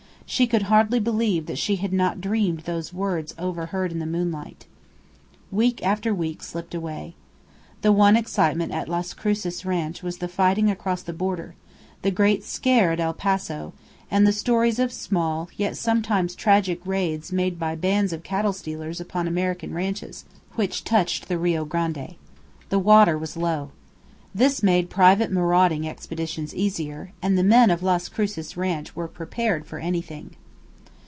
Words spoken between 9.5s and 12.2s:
Ranch was the fighting across the border; the